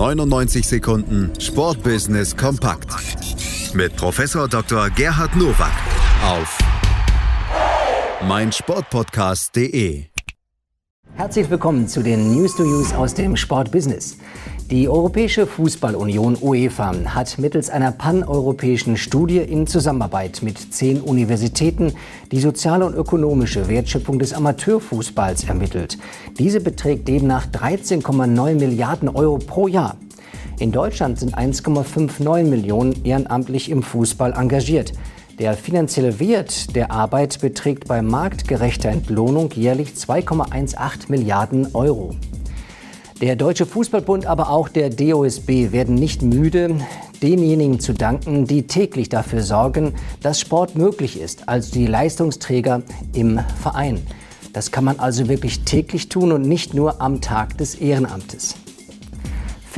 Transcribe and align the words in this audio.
99 0.00 0.66
Sekunden 0.66 1.30
Sportbusiness 1.38 2.34
kompakt 2.34 2.88
mit 3.74 3.94
Professor 3.96 4.48
Dr. 4.48 4.88
Gerhard 4.88 5.36
Nowak 5.36 5.74
auf 6.24 6.58
meinsportpodcast.de. 8.26 10.04
Herzlich 11.16 11.50
willkommen 11.50 11.86
zu 11.86 12.02
den 12.02 12.32
News 12.34 12.56
to 12.56 12.62
Use 12.62 12.96
aus 12.96 13.12
dem 13.12 13.36
Sportbusiness. 13.36 14.16
Die 14.70 14.88
Europäische 14.88 15.48
Fußballunion 15.48 16.38
UEFA 16.40 16.94
hat 17.06 17.38
mittels 17.38 17.70
einer 17.70 17.90
paneuropäischen 17.90 18.96
Studie 18.96 19.38
in 19.38 19.66
Zusammenarbeit 19.66 20.42
mit 20.44 20.72
zehn 20.72 21.00
Universitäten 21.00 21.94
die 22.30 22.38
soziale 22.38 22.86
und 22.86 22.94
ökonomische 22.94 23.66
Wertschöpfung 23.66 24.20
des 24.20 24.32
Amateurfußballs 24.32 25.42
ermittelt. 25.42 25.98
Diese 26.38 26.60
beträgt 26.60 27.08
demnach 27.08 27.48
13,9 27.48 28.60
Milliarden 28.60 29.08
Euro 29.08 29.38
pro 29.38 29.66
Jahr. 29.66 29.96
In 30.60 30.70
Deutschland 30.70 31.18
sind 31.18 31.36
1,59 31.36 32.44
Millionen 32.44 33.04
ehrenamtlich 33.04 33.70
im 33.70 33.82
Fußball 33.82 34.34
engagiert. 34.34 34.92
Der 35.40 35.54
finanzielle 35.54 36.20
Wert 36.20 36.76
der 36.76 36.92
Arbeit 36.92 37.40
beträgt 37.40 37.88
bei 37.88 38.02
marktgerechter 38.02 38.90
Entlohnung 38.90 39.50
jährlich 39.50 39.94
2,18 39.94 41.08
Milliarden 41.08 41.74
Euro. 41.74 42.14
Der 43.20 43.36
Deutsche 43.36 43.66
Fußballbund, 43.66 44.24
aber 44.24 44.48
auch 44.48 44.70
der 44.70 44.88
DOSB 44.88 45.72
werden 45.72 45.94
nicht 45.94 46.22
müde, 46.22 46.76
denjenigen 47.22 47.78
zu 47.78 47.92
danken, 47.92 48.46
die 48.46 48.66
täglich 48.66 49.10
dafür 49.10 49.42
sorgen, 49.42 49.92
dass 50.22 50.40
Sport 50.40 50.74
möglich 50.74 51.20
ist, 51.20 51.46
also 51.46 51.70
die 51.70 51.86
Leistungsträger 51.86 52.80
im 53.12 53.38
Verein. 53.60 54.00
Das 54.54 54.72
kann 54.72 54.84
man 54.84 54.98
also 55.00 55.28
wirklich 55.28 55.64
täglich 55.64 56.08
tun 56.08 56.32
und 56.32 56.48
nicht 56.48 56.72
nur 56.72 57.02
am 57.02 57.20
Tag 57.20 57.58
des 57.58 57.74
Ehrenamtes. 57.74 58.54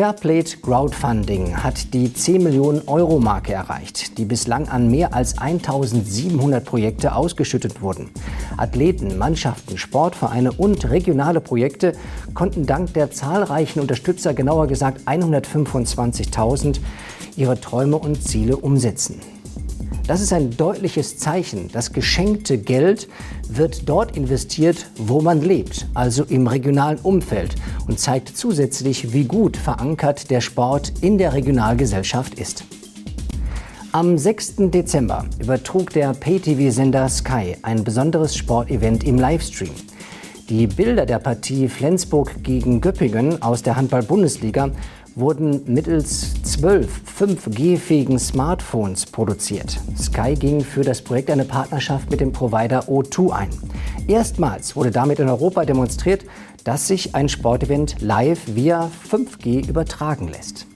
Fairplate 0.02 0.56
Crowdfunding 0.56 1.62
hat 1.62 1.94
die 1.94 2.12
10 2.12 2.42
Millionen 2.42 2.88
Euro 2.88 3.20
Marke 3.20 3.52
erreicht, 3.52 4.18
die 4.18 4.24
bislang 4.24 4.68
an 4.68 4.90
mehr 4.90 5.14
als 5.14 5.38
1700 5.38 6.64
Projekte 6.64 7.14
ausgeschüttet 7.14 7.82
wurden. 7.82 8.10
Athleten, 8.56 9.16
Mannschaften, 9.16 9.78
Sportvereine 9.78 10.50
und 10.50 10.90
regionale 10.90 11.40
Projekte 11.40 11.92
konnten 12.34 12.66
dank 12.66 12.92
der 12.94 13.12
zahlreichen 13.12 13.78
Unterstützer, 13.78 14.34
genauer 14.34 14.66
gesagt 14.66 15.02
125.000, 15.06 16.80
ihre 17.36 17.60
Träume 17.60 17.96
und 17.96 18.24
Ziele 18.24 18.56
umsetzen. 18.56 19.20
Das 20.06 20.20
ist 20.20 20.32
ein 20.32 20.56
deutliches 20.56 21.16
Zeichen. 21.18 21.68
Das 21.72 21.92
geschenkte 21.92 22.58
Geld 22.58 23.08
wird 23.48 23.88
dort 23.88 24.16
investiert, 24.16 24.86
wo 24.96 25.20
man 25.20 25.40
lebt, 25.40 25.86
also 25.94 26.24
im 26.24 26.48
regionalen 26.48 26.98
Umfeld 26.98 27.54
und 27.86 28.00
zeigt 28.00 28.36
zusätzlich, 28.36 29.12
wie 29.12 29.24
gut 29.24 29.56
verankert 29.56 30.30
der 30.30 30.40
Sport 30.40 30.92
in 31.02 31.18
der 31.18 31.32
Regionalgesellschaft 31.34 32.34
ist. 32.34 32.64
Am 33.92 34.18
6. 34.18 34.54
Dezember 34.70 35.26
übertrug 35.38 35.90
der 35.90 36.14
Pay-TV-Sender 36.14 37.08
Sky 37.08 37.56
ein 37.62 37.84
besonderes 37.84 38.34
Sportevent 38.34 39.04
im 39.04 39.18
Livestream. 39.18 39.70
Die 40.48 40.66
Bilder 40.66 41.06
der 41.06 41.20
Partie 41.20 41.68
Flensburg 41.68 42.42
gegen 42.42 42.80
Göppingen 42.80 43.40
aus 43.42 43.62
der 43.62 43.76
Handball-Bundesliga 43.76 44.70
wurden 45.14 45.62
mittels 45.66 46.42
zwölf 46.42 47.00
5G-fähigen 47.18 48.18
Smartphones 48.18 49.06
produziert. 49.06 49.78
Sky 49.96 50.34
ging 50.34 50.62
für 50.62 50.82
das 50.82 51.00
Projekt 51.00 51.30
eine 51.30 51.44
Partnerschaft 51.44 52.10
mit 52.10 52.20
dem 52.20 52.32
Provider 52.32 52.88
O2 52.88 53.30
ein. 53.30 53.50
Erstmals 54.08 54.74
wurde 54.74 54.90
damit 54.90 55.20
in 55.20 55.28
Europa 55.28 55.64
demonstriert, 55.64 56.24
dass 56.64 56.88
sich 56.88 57.14
ein 57.14 57.28
Sportevent 57.28 58.00
live 58.00 58.40
via 58.54 58.90
5G 59.10 59.68
übertragen 59.68 60.28
lässt 60.28 60.66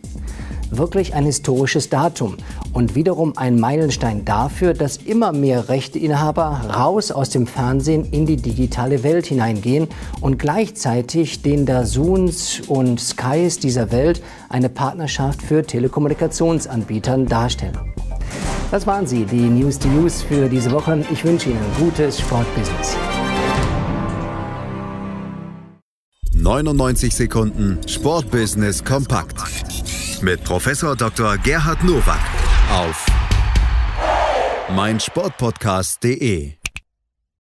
wirklich 0.71 1.15
ein 1.15 1.25
historisches 1.25 1.89
Datum 1.89 2.37
und 2.73 2.95
wiederum 2.95 3.37
ein 3.37 3.59
Meilenstein 3.59 4.25
dafür, 4.25 4.75
dass 4.75 4.97
immer 4.99 5.33
mehr 5.33 5.69
Rechteinhaber 5.69 6.63
raus 6.75 7.11
aus 7.11 7.31
dem 7.31 7.47
Fernsehen 7.47 8.05
in 8.11 8.27
die 8.27 8.37
digitale 8.37 9.03
Welt 9.03 9.27
hineingehen 9.27 9.89
und 10.21 10.39
gleichzeitig 10.39 11.43
den 11.43 11.67
Dazuns 11.67 12.61
und 12.69 13.01
Skys 13.01 13.59
dieser 13.59 13.91
Welt 13.91 14.23
eine 14.49 14.69
Partnerschaft 14.69 15.43
für 15.43 15.63
Telekommunikationsanbietern 15.63 17.27
darstellen. 17.27 17.79
Das 18.71 18.87
waren 18.87 19.07
sie, 19.07 19.25
die 19.25 19.37
News 19.37 19.79
to 19.79 19.89
Use 19.89 20.25
für 20.25 20.49
diese 20.49 20.73
Woche. 20.73 21.05
Ich 21.13 21.25
wünsche 21.25 21.51
Ihnen 21.51 21.61
gutes 21.79 22.21
Sportbusiness. 22.21 22.97
99 26.47 27.15
Sekunden 27.15 27.79
Sportbusiness 27.89 28.85
kompakt 28.85 29.37
mit 30.23 30.45
Professor 30.45 30.97
Dr. 30.97 31.39
Gerhard 31.39 31.83
Nowak 31.85 32.21
auf 32.71 33.07
meinsportpodcast.de. 34.71 36.66